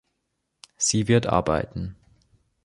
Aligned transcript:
Sie 0.77 1.07
wird 1.07 1.27
arbeiten. 1.27 1.95